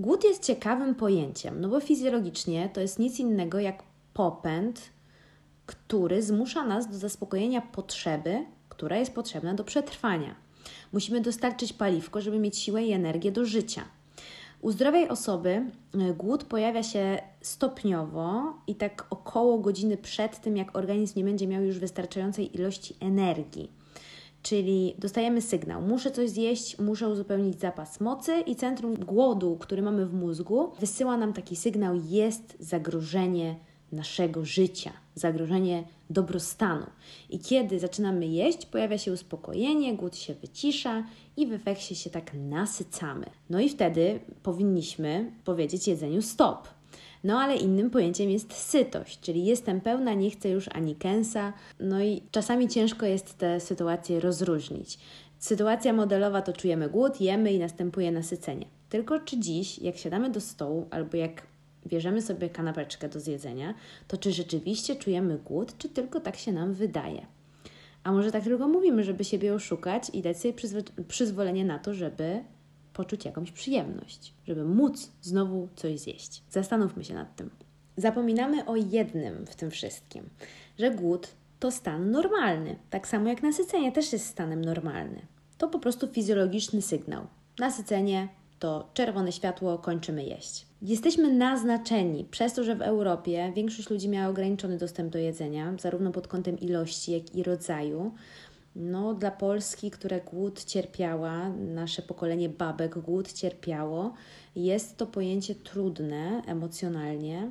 [0.00, 3.82] Głód jest ciekawym pojęciem, no bo fizjologicznie to jest nic innego jak
[4.14, 4.80] popęd,
[5.66, 10.34] który zmusza nas do zaspokojenia potrzeby, która jest potrzebna do przetrwania.
[10.92, 13.84] Musimy dostarczyć paliwko, żeby mieć siłę i energię do życia.
[14.60, 20.76] U zdrowej osoby y, głód pojawia się stopniowo i tak około godziny przed tym, jak
[20.76, 23.79] organizm nie będzie miał już wystarczającej ilości energii.
[24.42, 30.06] Czyli dostajemy sygnał, muszę coś zjeść, muszę uzupełnić zapas mocy, i centrum głodu, który mamy
[30.06, 33.56] w mózgu, wysyła nam taki sygnał: jest zagrożenie
[33.92, 36.86] naszego życia, zagrożenie dobrostanu.
[37.30, 41.04] I kiedy zaczynamy jeść, pojawia się uspokojenie, głód się wycisza
[41.36, 43.26] i w efekcie się tak nasycamy.
[43.50, 46.68] No i wtedy powinniśmy powiedzieć jedzeniu stop.
[47.24, 51.52] No ale innym pojęciem jest sytość, czyli jestem pełna, nie chcę już ani kęsa.
[51.80, 54.98] No i czasami ciężko jest te sytuacje rozróżnić.
[55.38, 58.66] Sytuacja modelowa to czujemy głód, jemy i następuje nasycenie.
[58.88, 61.42] Tylko czy dziś, jak siadamy do stołu albo jak
[61.86, 63.74] bierzemy sobie kanapeczkę do zjedzenia,
[64.08, 67.26] to czy rzeczywiście czujemy głód, czy tylko tak się nam wydaje?
[68.04, 70.54] A może tak tylko mówimy, żeby siebie oszukać i dać sobie
[71.08, 72.44] przyzwolenie na to, żeby
[72.92, 76.42] poczuć jakąś przyjemność, żeby móc znowu coś zjeść.
[76.50, 77.50] Zastanówmy się nad tym.
[77.96, 80.28] Zapominamy o jednym w tym wszystkim,
[80.78, 81.28] że głód
[81.60, 85.22] to stan normalny, tak samo jak nasycenie też jest stanem normalnym.
[85.58, 87.26] To po prostu fizjologiczny sygnał.
[87.58, 90.66] Nasycenie to czerwone światło, kończymy jeść.
[90.82, 96.10] Jesteśmy naznaczeni przez to, że w Europie większość ludzi miała ograniczony dostęp do jedzenia, zarówno
[96.12, 98.14] pod kątem ilości, jak i rodzaju.
[98.76, 104.14] No, dla Polski, które głód cierpiała, nasze pokolenie babek głód cierpiało,
[104.56, 107.50] jest to pojęcie trudne emocjonalnie.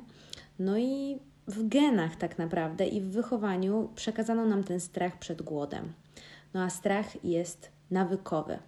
[0.58, 5.92] No i w genach tak naprawdę i w wychowaniu przekazano nam ten strach przed głodem.
[6.54, 8.58] No a strach jest nawykowy.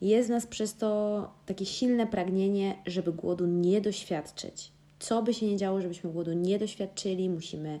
[0.00, 4.73] Jest w nas przez to takie silne pragnienie, żeby głodu nie doświadczyć.
[5.04, 7.78] Co by się nie działo, żebyśmy głodu nie doświadczyli, musimy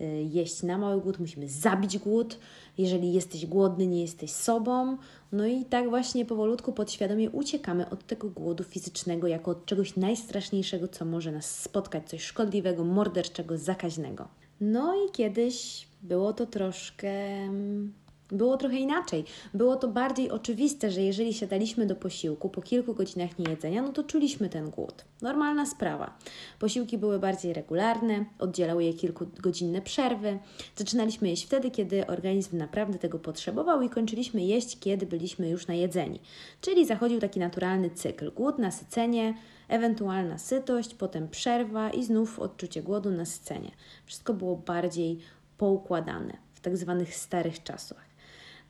[0.00, 2.38] y, jeść na mały głód, musimy zabić głód.
[2.78, 4.96] Jeżeli jesteś głodny, nie jesteś sobą.
[5.32, 10.88] No i tak właśnie powolutku, podświadomie uciekamy od tego głodu fizycznego jako od czegoś najstraszniejszego,
[10.88, 14.28] co może nas spotkać, coś szkodliwego, morderczego, zakaźnego.
[14.60, 17.92] No i kiedyś było to troszkę mm,
[18.30, 19.24] było trochę inaczej.
[19.54, 24.04] Było to bardziej oczywiste, że jeżeli siadaliśmy do posiłku po kilku godzinach niejedzenia, no to
[24.04, 25.04] czuliśmy ten głód.
[25.22, 26.18] Normalna sprawa.
[26.58, 30.38] Posiłki były bardziej regularne, oddzielały je kilkugodzinne przerwy.
[30.76, 36.20] Zaczynaliśmy jeść wtedy, kiedy organizm naprawdę tego potrzebował i kończyliśmy jeść, kiedy byliśmy już najedzeni.
[36.60, 39.34] Czyli zachodził taki naturalny cykl: głód, nasycenie,
[39.68, 43.70] ewentualna sytość, potem przerwa i znów odczucie głodu, nasycenie.
[44.06, 45.18] Wszystko było bardziej
[45.58, 48.15] poukładane w tak zwanych starych czasach.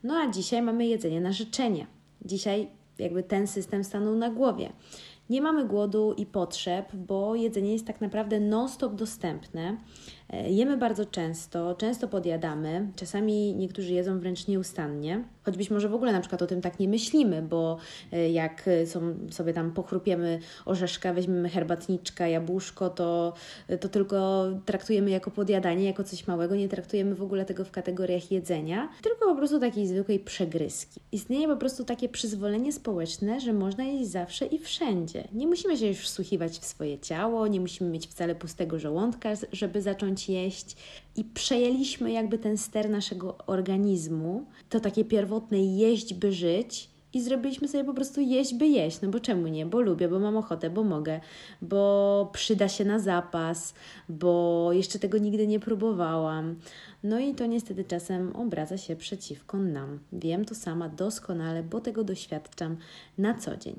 [0.03, 1.87] No a dzisiaj mamy jedzenie na życzenie.
[2.25, 2.69] Dzisiaj
[2.99, 4.73] jakby ten system stanął na głowie.
[5.29, 9.77] Nie mamy głodu i potrzeb, bo jedzenie jest tak naprawdę non-stop dostępne.
[10.29, 15.93] E, jemy bardzo często, często podjadamy, czasami niektórzy jedzą wręcz nieustannie, choć być może w
[15.93, 17.77] ogóle na przykład o tym tak nie myślimy, bo
[18.11, 23.33] e, jak są, sobie tam pochrupiemy orzeszka, weźmiemy herbatniczka, jabłuszko, to,
[23.79, 28.31] to tylko traktujemy jako podjadanie, jako coś małego, nie traktujemy w ogóle tego w kategoriach
[28.31, 30.99] jedzenia, tylko po prostu takiej zwykłej przegryzki.
[31.11, 35.27] Istnieje po prostu takie przyzwolenie społeczne, że można jeść zawsze i wszędzie.
[35.33, 39.81] Nie musimy się już wsłuchiwać w swoje ciało, nie musimy mieć wcale pustego żołądka, żeby
[39.81, 40.75] zacząć zacząć jeść
[41.15, 46.89] i przejęliśmy jakby ten ster naszego organizmu, to takie pierwotne jeść, by żyć.
[47.13, 49.01] I zrobiliśmy sobie po prostu jeść, by jeść.
[49.01, 49.65] No bo czemu nie?
[49.65, 51.19] Bo lubię, bo mam ochotę, bo mogę,
[51.61, 53.73] bo przyda się na zapas,
[54.09, 56.55] bo jeszcze tego nigdy nie próbowałam.
[57.03, 59.99] No i to niestety czasem obraca się przeciwko nam.
[60.13, 62.77] Wiem to sama doskonale, bo tego doświadczam
[63.17, 63.75] na co dzień.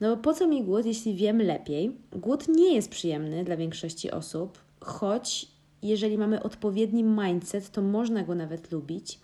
[0.00, 1.96] No bo po co mi głód, jeśli wiem lepiej?
[2.12, 8.34] Głód nie jest przyjemny dla większości osób, choć jeżeli mamy odpowiedni mindset, to można go
[8.34, 9.18] nawet lubić,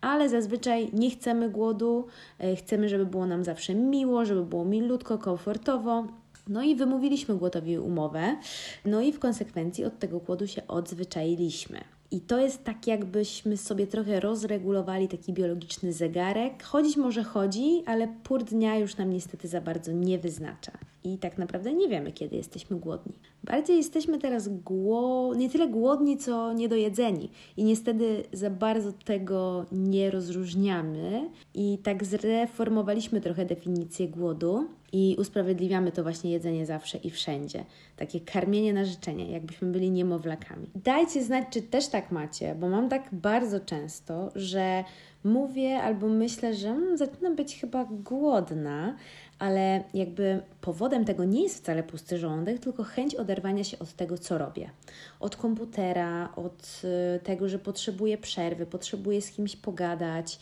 [0.00, 2.06] ale zazwyczaj nie chcemy głodu,
[2.38, 6.06] e, chcemy, żeby było nam zawsze miło, żeby było milutko, komfortowo.
[6.48, 8.36] No i wymówiliśmy głodowi umowę,
[8.84, 11.80] no i w konsekwencji od tego głodu się odzwyczailiśmy.
[12.10, 16.62] I to jest tak, jakbyśmy sobie trochę rozregulowali taki biologiczny zegarek.
[16.62, 20.72] Chodzić może chodzi, ale pór dnia już nam niestety za bardzo nie wyznacza.
[21.04, 23.12] I tak naprawdę nie wiemy, kiedy jesteśmy głodni.
[23.44, 25.34] Bardziej jesteśmy teraz gło...
[25.34, 27.30] nie tyle głodni, co niedojedzeni.
[27.56, 31.30] I niestety za bardzo tego nie rozróżniamy.
[31.54, 37.64] I tak zreformowaliśmy trochę definicję głodu i usprawiedliwiamy to właśnie jedzenie zawsze i wszędzie.
[37.96, 40.66] Takie karmienie na życzenie, jakbyśmy byli niemowlakami.
[40.74, 44.84] Dajcie znać, czy też tak macie, bo mam tak bardzo często, że
[45.24, 48.96] mówię albo myślę, że hmm, zaczynam być chyba głodna,
[49.42, 54.18] ale jakby powodem tego nie jest wcale pusty żołądek, tylko chęć oderwania się od tego,
[54.18, 54.70] co robię.
[55.20, 56.82] Od komputera, od
[57.16, 60.38] y, tego, że potrzebuję przerwy, potrzebuję z kimś pogadać.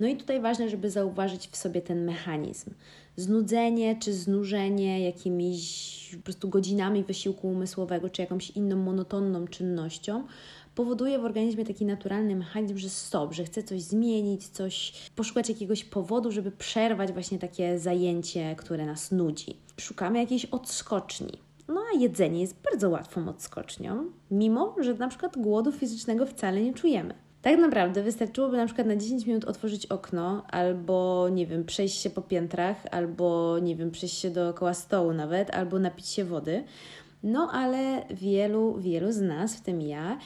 [0.00, 2.70] No i tutaj ważne, żeby zauważyć w sobie ten mechanizm.
[3.16, 10.26] Znudzenie czy znużenie jakimiś po prostu godzinami wysiłku umysłowego, czy jakąś inną monotonną czynnością,
[10.80, 15.84] powoduje w organizmie taki naturalny mechanizm, że stop, że chce coś zmienić, coś, poszukać jakiegoś
[15.84, 19.56] powodu, żeby przerwać właśnie takie zajęcie, które nas nudzi.
[19.80, 21.32] Szukamy jakiejś odskoczni.
[21.68, 26.74] No a jedzenie jest bardzo łatwą odskocznią, mimo że na przykład głodu fizycznego wcale nie
[26.74, 27.14] czujemy.
[27.42, 32.10] Tak naprawdę wystarczyłoby na przykład na 10 minut otworzyć okno, albo nie wiem, przejść się
[32.10, 36.64] po piętrach, albo nie wiem, przejść się dookoła stołu nawet, albo napić się wody.
[37.22, 40.18] No ale wielu, wielu z nas, w tym ja,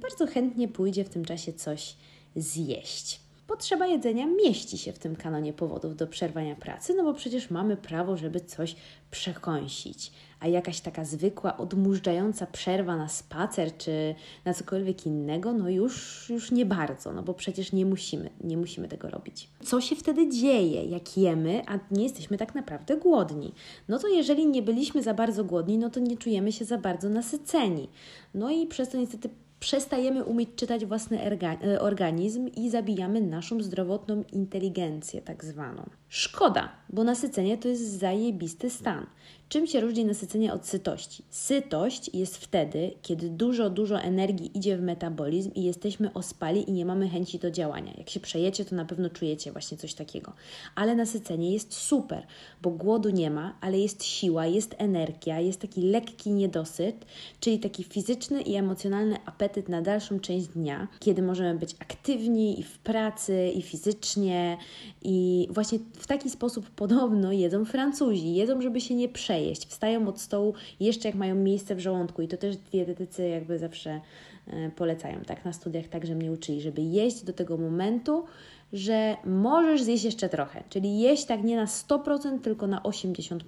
[0.00, 1.96] bardzo chętnie pójdzie w tym czasie coś
[2.36, 3.20] zjeść.
[3.46, 7.76] Potrzeba jedzenia mieści się w tym kanonie powodów do przerwania pracy, no bo przecież mamy
[7.76, 8.76] prawo, żeby coś
[9.10, 10.12] przekąsić.
[10.40, 14.14] A jakaś taka zwykła, odmurzająca przerwa na spacer czy
[14.44, 18.88] na cokolwiek innego, no już, już nie bardzo, no bo przecież nie musimy, nie musimy
[18.88, 19.48] tego robić.
[19.64, 23.52] Co się wtedy dzieje, jak jemy, a nie jesteśmy tak naprawdę głodni?
[23.88, 27.08] No to jeżeli nie byliśmy za bardzo głodni, no to nie czujemy się za bardzo
[27.08, 27.88] nasyceni.
[28.34, 29.28] No i przez to niestety
[29.62, 35.90] przestajemy umieć czytać własny e, organizm i zabijamy naszą zdrowotną inteligencję, tak zwaną.
[36.14, 39.06] Szkoda, bo nasycenie to jest zajebisty stan.
[39.52, 41.24] Czym się różni nasycenie od sytości?
[41.30, 46.86] Sytość jest wtedy, kiedy dużo, dużo energii idzie w metabolizm i jesteśmy ospali i nie
[46.86, 47.92] mamy chęci do działania.
[47.98, 50.32] Jak się przejecie, to na pewno czujecie właśnie coś takiego.
[50.74, 52.26] Ale nasycenie jest super,
[52.62, 57.06] bo głodu nie ma, ale jest siła, jest energia, jest taki lekki niedosyt,
[57.40, 62.62] czyli taki fizyczny i emocjonalny apetyt na dalszą część dnia, kiedy możemy być aktywni i
[62.62, 64.58] w pracy, i fizycznie,
[65.02, 68.34] i właśnie w taki sposób podobno jedzą Francuzi.
[68.34, 69.66] Jedzą, żeby się nie przejeść.
[69.66, 74.00] Wstają od stołu jeszcze jak mają miejsce w żołądku i to też dietetycy jakby zawsze
[74.46, 78.24] e, polecają, tak, na studiach także mnie uczyli, żeby jeść do tego momentu,
[78.72, 83.38] że możesz zjeść jeszcze trochę, czyli jeść tak nie na 100%, tylko na 80%.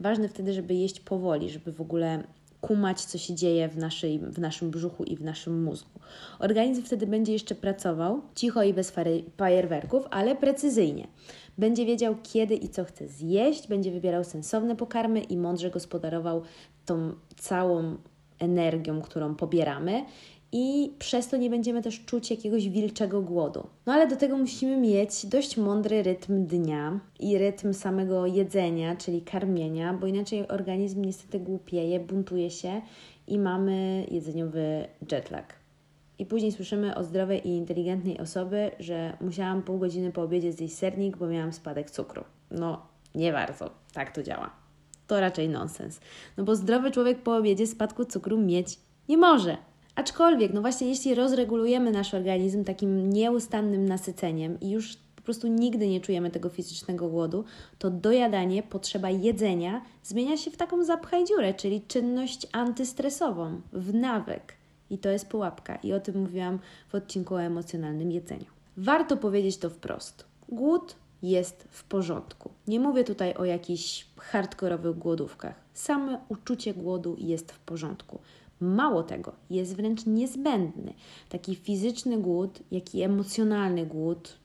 [0.00, 2.22] Ważne wtedy, żeby jeść powoli, żeby w ogóle
[2.60, 6.00] kumać, co się dzieje w, naszej, w naszym brzuchu i w naszym mózgu.
[6.38, 8.92] Organizm wtedy będzie jeszcze pracował cicho i bez
[9.36, 11.08] fajerwerków, ale precyzyjnie.
[11.58, 16.42] Będzie wiedział, kiedy i co chce zjeść, będzie wybierał sensowne pokarmy i mądrze gospodarował
[16.86, 17.96] tą całą
[18.38, 20.04] energią, którą pobieramy
[20.52, 23.66] i przez to nie będziemy też czuć jakiegoś wilczego głodu.
[23.86, 29.22] No ale do tego musimy mieć dość mądry rytm dnia i rytm samego jedzenia, czyli
[29.22, 32.80] karmienia, bo inaczej organizm niestety głupieje, buntuje się
[33.26, 35.54] i mamy jedzeniowy jetlag.
[36.18, 40.74] I później słyszymy o zdrowej i inteligentnej osoby, że musiałam pół godziny po obiedzie zjeść
[40.74, 42.24] sernik, bo miałam spadek cukru.
[42.50, 43.70] No, nie bardzo.
[43.92, 44.50] Tak to działa.
[45.06, 46.00] To raczej nonsens.
[46.36, 49.56] No bo zdrowy człowiek po obiedzie spadku cukru mieć nie może.
[49.94, 55.88] Aczkolwiek, no właśnie, jeśli rozregulujemy nasz organizm takim nieustannym nasyceniem i już po prostu nigdy
[55.88, 57.44] nie czujemy tego fizycznego głodu,
[57.78, 64.54] to dojadanie, potrzeba jedzenia zmienia się w taką zapchaj dziurę, czyli czynność antystresową, w nawyk.
[64.90, 65.76] I to jest pułapka.
[65.76, 66.58] I o tym mówiłam
[66.88, 68.44] w odcinku o emocjonalnym jedzeniu.
[68.76, 70.24] Warto powiedzieć to wprost.
[70.48, 72.50] Głód jest w porządku.
[72.68, 75.54] Nie mówię tutaj o jakichś hardkorowych głodówkach.
[75.74, 78.20] Same uczucie głodu jest w porządku.
[78.60, 80.94] Mało tego, jest wręcz niezbędny.
[81.28, 84.36] Taki fizyczny głód, jak i emocjonalny głód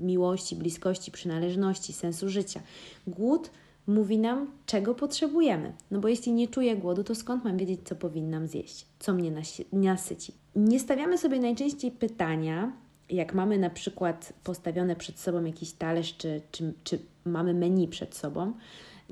[0.00, 2.60] miłości, bliskości, przynależności, sensu życia.
[3.06, 3.50] Głód
[3.86, 5.72] mówi nam, czego potrzebujemy.
[5.90, 9.32] No bo jeśli nie czuję głodu, to skąd mam wiedzieć, co powinnam zjeść, co mnie
[9.72, 10.32] nasyci?
[10.56, 12.72] Nie stawiamy sobie najczęściej pytania,
[13.10, 18.16] jak mamy na przykład postawione przed sobą jakiś talerz, czy, czy, czy mamy menu przed
[18.16, 18.52] sobą,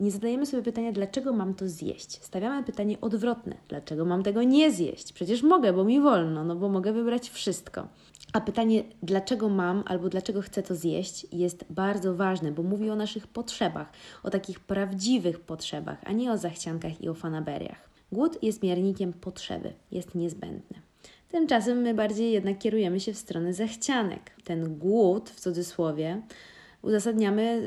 [0.00, 2.23] nie zadajemy sobie pytania, dlaczego mam to zjeść.
[2.23, 5.12] Stawiamy pytanie odwrotne: dlaczego mam tego nie zjeść?
[5.12, 7.88] Przecież mogę, bo mi wolno, no bo mogę wybrać wszystko.
[8.33, 12.97] A pytanie, dlaczego mam albo dlaczego chcę to zjeść, jest bardzo ważne, bo mówi o
[12.97, 13.92] naszych potrzebach,
[14.23, 17.90] o takich prawdziwych potrzebach, a nie o zachciankach i o fanaberiach.
[18.12, 20.80] Głód jest miernikiem potrzeby, jest niezbędny.
[21.28, 24.30] Tymczasem my bardziej jednak kierujemy się w stronę zachcianek.
[24.45, 26.23] Ten głód, w cudzysłowie,
[26.83, 27.63] uzasadniamy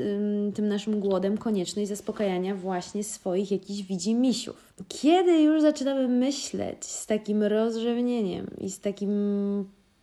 [0.54, 4.74] tym naszym głodem konieczność zaspokajania właśnie swoich jakichś widzimisiów.
[4.88, 9.10] Kiedy już zaczynamy myśleć z takim rozrzewnieniem i z takim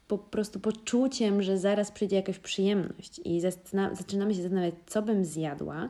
[0.07, 3.41] po prostu poczuciem, że zaraz przyjdzie jakaś przyjemność i
[3.93, 5.89] zaczynamy się zastanawiać, co bym zjadła,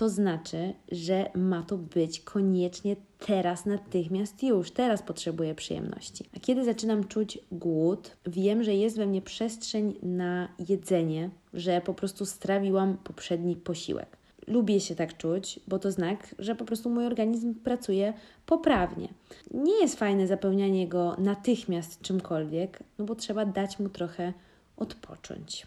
[0.00, 6.24] to znaczy, że ma to być koniecznie teraz, natychmiast już, teraz potrzebuję przyjemności.
[6.36, 11.94] A kiedy zaczynam czuć głód, wiem, że jest we mnie przestrzeń na jedzenie, że po
[11.94, 14.16] prostu strawiłam poprzedni posiłek.
[14.46, 18.12] lubię się tak czuć, bo to znak, że po prostu mój organizm pracuje
[18.46, 19.08] poprawnie.
[19.54, 24.32] Nie jest fajne zapełnianie go natychmiast czymkolwiek, no bo trzeba dać mu trochę
[24.76, 25.66] odpocząć.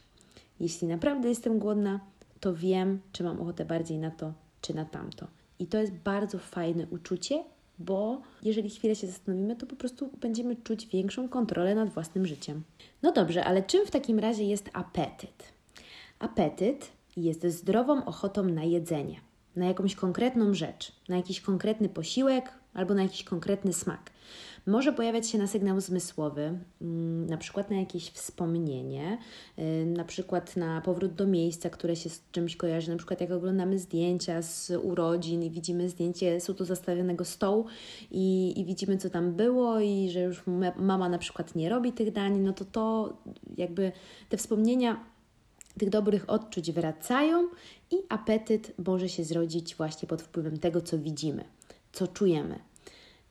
[0.60, 2.00] Jeśli naprawdę jestem głodna,
[2.44, 5.28] to wiem, czy mam ochotę bardziej na to, czy na tamto.
[5.60, 7.44] I to jest bardzo fajne uczucie,
[7.80, 12.64] bo jeżeli chwilę się zastanowimy, to po prostu będziemy czuć większą kontrolę nad własnym życiem.
[13.02, 15.54] No dobrze, ale czym w takim razie jest apetyt?
[16.20, 19.22] Apetyt jest zdrową ochotą na jedzenie,
[19.56, 24.12] na jakąś konkretną rzecz, na jakiś konkretny posiłek albo na jakiś konkretny smak.
[24.68, 29.18] Może pojawiać się na sygnał zmysłowy, mm, na przykład na jakieś wspomnienie,
[29.60, 33.32] y, na przykład na powrót do miejsca, które się z czymś kojarzy, na przykład jak
[33.32, 37.66] oglądamy zdjęcia z urodzin i widzimy zdjęcie z tu zastawionego stołu
[38.12, 40.44] i, i widzimy, co tam było i że już
[40.76, 43.18] mama na przykład nie robi tych dań, no to to
[43.58, 43.92] jakby
[44.30, 45.14] te wspomnienia
[45.80, 47.48] tych dobrych odczuć wracają
[47.92, 51.44] i apetyt może się zrodzić właśnie pod wpływem tego, co widzimy,
[51.94, 52.60] co czujemy.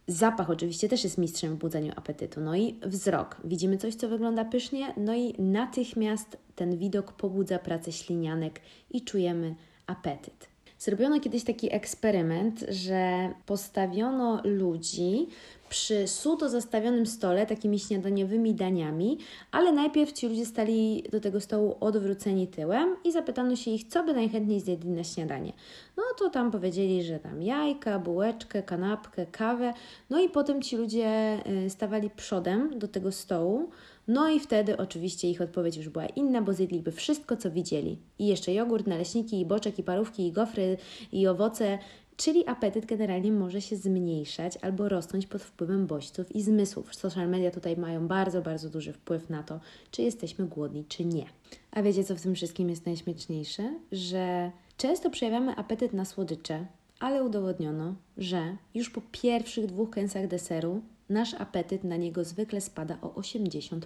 [0.07, 2.40] Zapach oczywiście też jest mistrzem w budzeniu apetytu.
[2.40, 3.37] No i wzrok.
[3.45, 9.54] Widzimy coś, co wygląda pysznie, no i natychmiast ten widok pobudza pracę ślinianek i czujemy
[9.87, 10.51] apetyt.
[10.82, 15.28] Zrobiono kiedyś taki eksperyment, że postawiono ludzi
[15.68, 19.18] przy suto zastawionym stole takimi śniadaniowymi daniami,
[19.50, 24.04] ale najpierw ci ludzie stali do tego stołu odwróceni tyłem i zapytano się ich, co
[24.04, 25.52] by najchętniej zjedli na śniadanie.
[25.96, 29.74] No to tam powiedzieli, że tam jajka, bułeczkę, kanapkę, kawę.
[30.10, 33.70] No i potem ci ludzie y, stawali przodem do tego stołu.
[34.09, 37.99] No i wtedy oczywiście ich odpowiedź już była inna, bo zjedliby wszystko, co widzieli.
[38.18, 40.76] I jeszcze jogurt, naleśniki, i boczek, i parówki, i gofry,
[41.12, 41.78] i owoce,
[42.16, 46.94] Czyli apetyt generalnie może się zmniejszać albo rosnąć pod wpływem bodźców i zmysłów.
[46.94, 51.26] Social media tutaj mają bardzo, bardzo duży wpływ na to, czy jesteśmy głodni, czy nie.
[51.71, 53.75] A wiecie, co w tym wszystkim jest najśmieszniejsze?
[53.92, 56.66] Że często przejawiamy apetyt na słodycze,
[57.00, 62.99] ale udowodniono, że już po pierwszych dwóch kęsach deseru nasz apetyt na niego zwykle spada
[63.02, 63.80] o 80%.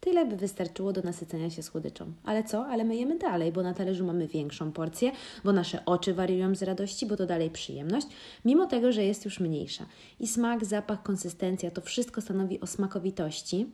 [0.00, 2.12] Tyle by wystarczyło do nasycenia się słodyczą.
[2.24, 2.66] Ale co?
[2.66, 5.12] Ale my jemy dalej, bo na talerzu mamy większą porcję,
[5.44, 8.06] bo nasze oczy wariują z radości, bo to dalej przyjemność,
[8.44, 9.86] mimo tego, że jest już mniejsza.
[10.20, 13.66] I smak, zapach, konsystencja to wszystko stanowi o smakowitości.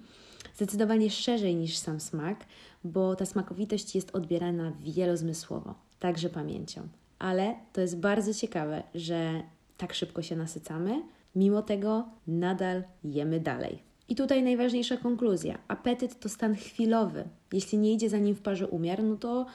[0.54, 2.44] Zdecydowanie szerzej niż sam smak,
[2.84, 6.88] bo ta smakowitość jest odbierana wielozmysłowo, także pamięcią.
[7.18, 9.42] Ale to jest bardzo ciekawe, że
[9.76, 11.02] tak szybko się nasycamy,
[11.36, 13.82] Mimo tego nadal jemy dalej.
[14.08, 15.58] I tutaj najważniejsza konkluzja.
[15.68, 17.24] Apetyt to stan chwilowy.
[17.52, 19.46] Jeśli nie idzie za nim w parze umiar, no to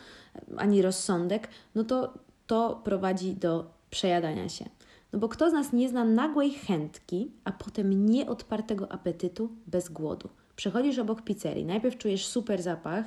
[0.58, 2.14] ani rozsądek, no to
[2.48, 4.66] to prowadzi do przejadania się.
[5.14, 10.30] No bo kto z nas nie zna nagłej chętki, a potem nieodpartego apetytu bez głodu?
[10.56, 13.06] Przechodzisz obok pizzerii, najpierw czujesz super zapach,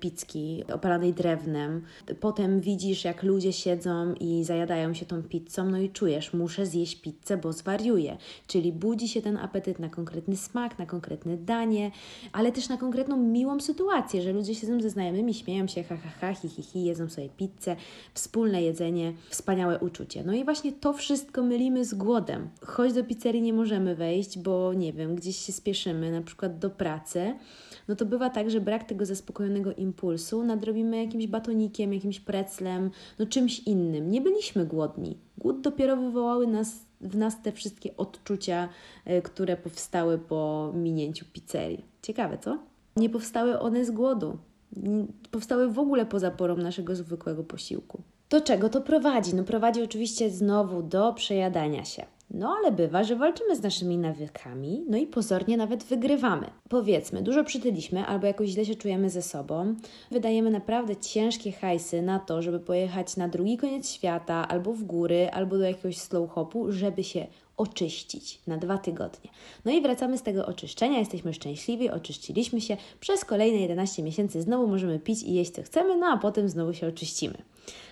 [0.00, 1.82] pizzki opalanej drewnem.
[2.20, 7.00] Potem widzisz, jak ludzie siedzą i zajadają się tą pizzą, no i czujesz, muszę zjeść
[7.00, 8.16] pizzę, bo zwariuję.
[8.46, 11.90] Czyli budzi się ten apetyt na konkretny smak, na konkretne danie,
[12.32, 16.10] ale też na konkretną miłą sytuację, że ludzie siedzą ze znajomymi, śmieją się, ha, ha,
[16.20, 17.76] ha, hi, hi, hi, jedzą sobie pizzę,
[18.14, 20.22] wspólne jedzenie, wspaniałe uczucie.
[20.24, 22.48] No i właśnie to wszystko mylimy z głodem.
[22.66, 26.70] Choć do pizzerii nie możemy wejść, bo nie wiem, gdzieś się spieszymy, na przykład do
[26.70, 27.34] pracy,
[27.88, 33.26] no to bywa tak, że brak tego zaspokojonego impulsu nadrobimy jakimś batonikiem, jakimś preclem, no
[33.26, 34.10] czymś innym.
[34.10, 35.18] Nie byliśmy głodni.
[35.38, 38.68] Głód dopiero wywołały nas, w nas te wszystkie odczucia,
[39.04, 41.84] e, które powstały po minięciu pizzerii.
[42.02, 42.58] Ciekawe, co?
[42.96, 44.38] Nie powstały one z głodu.
[45.30, 48.02] Powstały w ogóle poza porą naszego zwykłego posiłku.
[48.30, 49.34] Do czego to prowadzi?
[49.34, 52.06] No prowadzi oczywiście znowu do przejadania się.
[52.30, 56.50] No ale bywa, że walczymy z naszymi nawykami, no i pozornie nawet wygrywamy.
[56.68, 59.74] Powiedzmy, dużo przytyliśmy albo jakoś źle się czujemy ze sobą,
[60.10, 65.30] wydajemy naprawdę ciężkie hajsy na to, żeby pojechać na drugi koniec świata, albo w góry,
[65.32, 67.26] albo do jakiegoś slow hopu, żeby się
[67.60, 69.30] oczyścić na dwa tygodnie.
[69.64, 74.66] No i wracamy z tego oczyszczenia, jesteśmy szczęśliwi, oczyściliśmy się, przez kolejne 11 miesięcy znowu
[74.66, 77.42] możemy pić i jeść co chcemy, no a potem znowu się oczyścimy.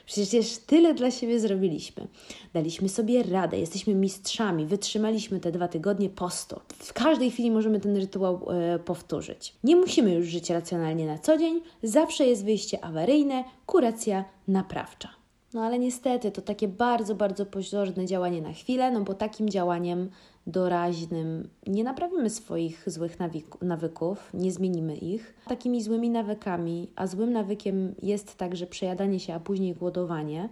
[0.06, 2.06] Przecież tyle dla siebie zrobiliśmy.
[2.52, 6.60] Daliśmy sobie radę, jesteśmy mistrzami, wytrzymaliśmy te dwa tygodnie posto.
[6.78, 9.54] W każdej chwili możemy ten rytuał e, powtórzyć.
[9.64, 15.17] Nie musimy już żyć racjonalnie na co dzień, zawsze jest wyjście awaryjne, kuracja naprawcza.
[15.54, 20.10] No ale niestety to takie bardzo, bardzo pozorne działanie na chwilę, no bo takim działaniem
[20.46, 23.16] doraźnym nie naprawimy swoich złych
[23.62, 25.34] nawyków, nie zmienimy ich.
[25.46, 30.48] Takimi złymi nawykami, a złym nawykiem jest także przejadanie się, a później głodowanie,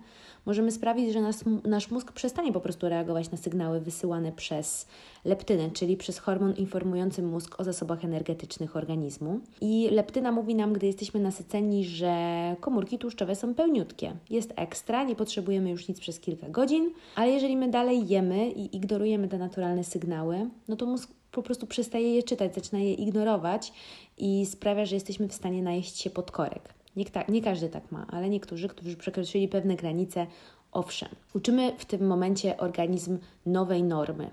[0.47, 4.87] możemy sprawić, że nas, nasz mózg przestanie po prostu reagować na sygnały wysyłane przez
[5.25, 9.41] leptynę, czyli przez hormon informujący mózg o zasobach energetycznych organizmu.
[9.61, 12.17] I leptyna mówi nam, gdy jesteśmy nasyceni, że
[12.61, 14.17] komórki tłuszczowe są pełniutkie.
[14.31, 18.77] Jest ekstra, nie potrzebujemy już nic przez kilka godzin, ale jeżeli my dalej jemy i
[18.77, 23.73] ignorujemy te naturalne sygnały, no to mózg po prostu przestaje je czytać, zaczyna je ignorować
[24.19, 26.76] i sprawia, że jesteśmy w stanie najeść się pod korek.
[26.97, 30.27] Nie, nie każdy tak ma, ale niektórzy, którzy przekroczyli pewne granice,
[30.73, 31.09] owszem.
[31.35, 34.31] Uczymy w tym momencie organizm nowej normy.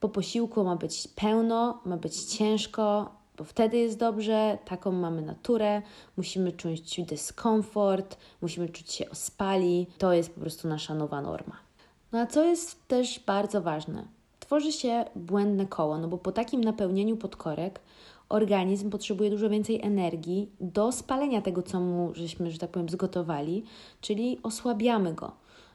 [0.00, 5.82] Po posiłku ma być pełno, ma być ciężko, bo wtedy jest dobrze, taką mamy naturę,
[6.16, 9.86] musimy czuć dyskomfort, musimy czuć się ospali.
[9.98, 11.56] To jest po prostu nasza nowa norma.
[12.12, 14.04] No a co jest też bardzo ważne?
[14.40, 17.80] Tworzy się błędne koło, no bo po takim napełnieniu podkorek
[18.30, 23.62] organizm potrzebuje dużo więcej energii do spalenia tego, co mu żeśmy, że tak powiem, zgotowali,
[24.00, 25.32] czyli osłabiamy go.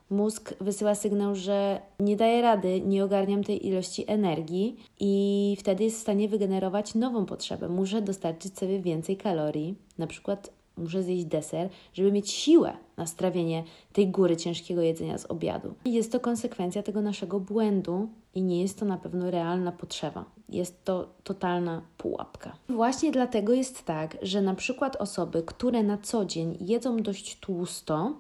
[0.10, 5.98] Mózg wysyła sygnał, że nie daje rady, nie ogarniam tej ilości energii i wtedy jest
[5.98, 7.70] w stanie wygenerować nową potrzebę.
[7.70, 13.64] Muszę dostarczyć sobie więcej kalorii, na przykład muszę zjeść deser, żeby mieć siłę na strawienie
[13.94, 15.74] tej góry ciężkiego jedzenia z obiadu.
[15.86, 20.26] Jest to konsekwencja tego naszego błędu i nie jest to na pewno realna potrzeba.
[20.50, 22.56] Jest to totalna pułapka.
[22.70, 28.14] Właśnie dlatego jest tak, że na przykład osoby, które na co dzień jedzą dość tłusto,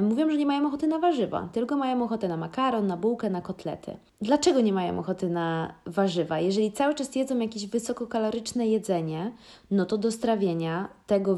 [0.00, 3.40] mówią, że nie mają ochoty na warzywa, tylko mają ochotę na makaron, na bułkę, na
[3.40, 3.96] kotlety.
[4.20, 6.40] Dlaczego nie mają ochoty na warzywa?
[6.40, 9.32] Jeżeli cały czas jedzą jakieś wysokokaloryczne jedzenie,
[9.70, 11.36] no to do strawienia tego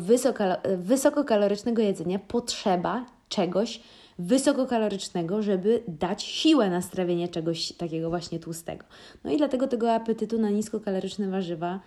[0.78, 3.81] wysokokalorycznego jedzenia potrzeba czegoś
[4.19, 8.85] wysokokalorycznego, żeby dać siłę na strawienie czegoś takiego właśnie tłustego.
[9.25, 11.81] No i dlatego tego apetytu na niskokaloryczne warzywa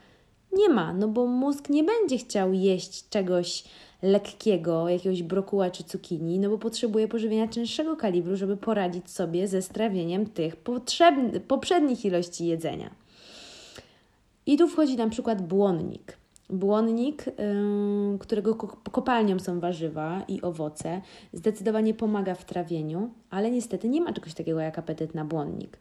[0.53, 3.63] nie ma, no bo mózg nie będzie chciał jeść czegoś
[4.01, 9.62] lekkiego, jakiegoś brokuła czy cukinii, no bo potrzebuje pożywienia cięższego kalibru, żeby poradzić sobie ze
[9.62, 10.56] strawieniem tych
[11.48, 12.89] poprzednich ilości jedzenia.
[14.46, 16.18] I tu wchodzi na przykład błonnik.
[16.50, 17.25] Błonnik,
[18.20, 18.56] którego
[18.92, 21.01] kopalnią są warzywa i owoce,
[21.34, 25.77] zdecydowanie pomaga w trawieniu, ale niestety nie ma czegoś takiego jak apetyt na błonnik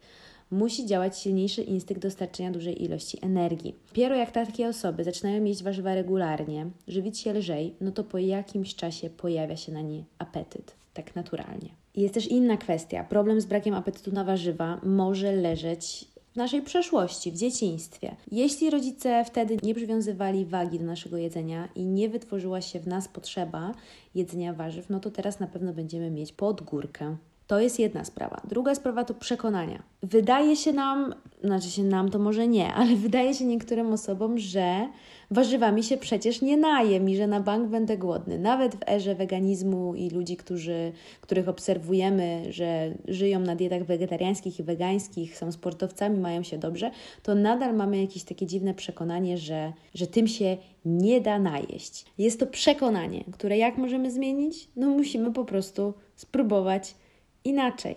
[0.50, 3.74] musi działać silniejszy instynkt dostarczenia dużej ilości energii.
[3.88, 8.74] Dopiero jak takie osoby zaczynają jeść warzywa regularnie, żywić się lżej, no to po jakimś
[8.74, 11.68] czasie pojawia się na nie apetyt, tak naturalnie.
[11.96, 13.04] Jest też inna kwestia.
[13.04, 18.16] Problem z brakiem apetytu na warzywa może leżeć w naszej przeszłości, w dzieciństwie.
[18.32, 23.08] Jeśli rodzice wtedy nie przywiązywali wagi do naszego jedzenia i nie wytworzyła się w nas
[23.08, 23.74] potrzeba
[24.14, 27.16] jedzenia warzyw, no to teraz na pewno będziemy mieć pod górkę.
[27.46, 28.40] To jest jedna sprawa.
[28.48, 29.82] Druga sprawa to przekonania.
[30.02, 34.88] Wydaje się nam, znaczy się nam to może nie, ale wydaje się niektórym osobom, że
[35.30, 38.38] warzywami się przecież nie najem i że na bank będę głodny.
[38.38, 44.62] Nawet w erze weganizmu i ludzi, którzy, których obserwujemy, że żyją na dietach wegetariańskich i
[44.62, 46.90] wegańskich, są sportowcami, mają się dobrze,
[47.22, 52.04] to nadal mamy jakieś takie dziwne przekonanie, że, że tym się nie da najeść.
[52.18, 54.68] Jest to przekonanie, które jak możemy zmienić?
[54.76, 56.94] No musimy po prostu spróbować
[57.46, 57.96] inaczej.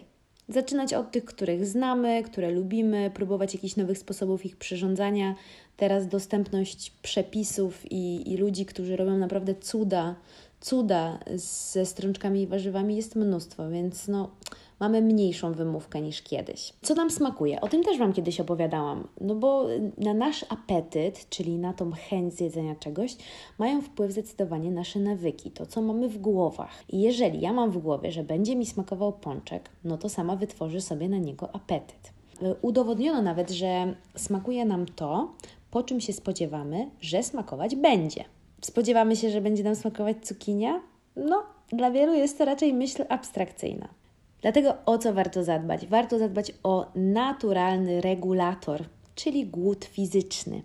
[0.50, 5.36] Zaczynać od tych, których znamy, które lubimy, próbować jakichś nowych sposobów ich przyrządzania.
[5.78, 10.16] Teraz dostępność przepisów i, i ludzi, którzy robią naprawdę cuda,
[10.62, 14.30] cuda ze strączkami i warzywami jest mnóstwo, więc no
[14.80, 16.74] mamy mniejszą wymówkę niż kiedyś.
[16.82, 17.62] Co nam smakuje?
[17.62, 19.08] O tym też Wam kiedyś opowiadałam.
[19.22, 19.66] No bo
[19.98, 23.18] na nasz apetyt, czyli na tą chęć zjedzenia czegoś,
[23.58, 26.84] mają wpływ zdecydowanie nasze nawyki, to co mamy w głowach.
[26.90, 30.82] I jeżeli ja mam w głowie, że będzie mi smakował pączek, no to sama wytworzę
[30.82, 32.14] sobie na niego apetyt.
[32.62, 35.34] Udowodniono nawet, że smakuje nam to,
[35.72, 38.24] po czym się spodziewamy, że smakować będzie.
[38.62, 40.82] Spodziewamy się, że będzie nam smakować cukinia?
[41.16, 43.88] No, dla wielu jest to raczej myśl abstrakcyjna.
[44.42, 45.88] Dlatego o co warto zadbać?
[45.88, 48.84] Warto zadbać o naturalny regulator,
[49.16, 50.62] czyli głód fizyczny.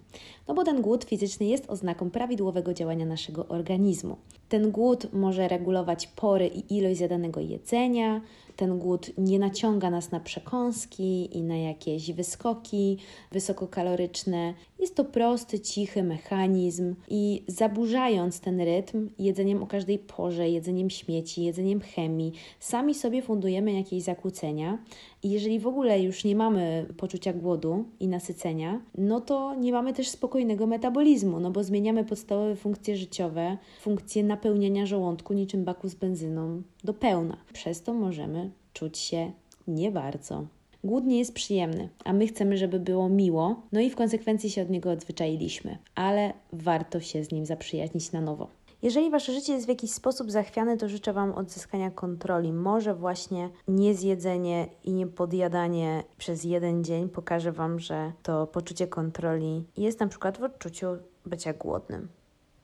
[0.48, 4.16] No bo ten głód fizyczny jest oznaką prawidłowego działania naszego organizmu.
[4.48, 8.20] Ten głód może regulować pory i ilość zjadanego jedzenia,
[8.56, 12.98] ten głód nie naciąga nas na przekąski i na jakieś wyskoki
[13.32, 14.54] wysokokaloryczne.
[14.78, 21.44] Jest to prosty, cichy mechanizm i zaburzając ten rytm jedzeniem o każdej porze, jedzeniem śmieci,
[21.44, 24.78] jedzeniem chemii, sami sobie fundujemy jakieś zakłócenia
[25.22, 29.92] i jeżeli w ogóle już nie mamy poczucia głodu i nasycenia, no to nie mamy
[29.92, 35.94] też spokojnego metabolizmu, no bo zmieniamy podstawowe funkcje życiowe, funkcje napełniania żołądku niczym baku z
[35.94, 37.36] benzyną do pełna.
[37.52, 39.32] Przez to możemy czuć się
[39.68, 40.46] nie bardzo.
[40.84, 44.62] Głód nie jest przyjemny, a my chcemy, żeby było miło, no i w konsekwencji się
[44.62, 48.48] od niego odzwyczailiśmy, ale warto się z nim zaprzyjaźnić na nowo.
[48.82, 52.52] Jeżeli wasze życie jest w jakiś sposób zachwiane, to życzę wam odzyskania kontroli.
[52.52, 60.00] Może właśnie niezjedzenie i niepodjadanie przez jeden dzień pokaże wam, że to poczucie kontroli jest
[60.00, 60.86] na przykład w odczuciu
[61.26, 62.08] bycia głodnym.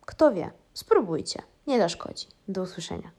[0.00, 0.50] Kto wie?
[0.74, 1.42] Spróbujcie.
[1.66, 2.26] Nie zaszkodzi.
[2.48, 3.10] Do usłyszenia.